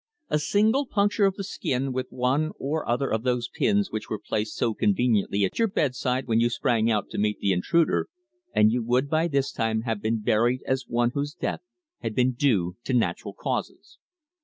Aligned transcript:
A 0.31 0.39
single 0.39 0.87
puncture 0.87 1.25
of 1.27 1.35
the 1.35 1.43
skin 1.43 1.93
with 1.93 2.07
one 2.09 2.53
or 2.57 2.89
other 2.89 3.07
of 3.13 3.21
those 3.21 3.47
pins 3.47 3.91
which 3.91 4.09
were 4.09 4.17
placed 4.17 4.55
so 4.55 4.73
conveniently 4.73 5.45
at 5.45 5.59
your 5.59 5.67
bedside 5.67 6.25
when 6.25 6.39
you 6.39 6.49
sprang 6.49 6.89
out 6.89 7.11
to 7.11 7.19
meet 7.19 7.39
the 7.39 7.51
intruder, 7.51 8.09
and 8.51 8.71
you 8.71 8.81
would 8.81 9.09
by 9.11 9.27
this 9.27 9.51
time 9.51 9.81
have 9.81 10.01
been 10.01 10.19
buried 10.19 10.63
as 10.65 10.87
one 10.87 11.11
whose 11.11 11.35
death 11.35 11.61
had 11.99 12.15
been 12.15 12.31
due 12.33 12.77
to 12.85 12.95
natural 12.95 13.35
causes!" 13.35 13.99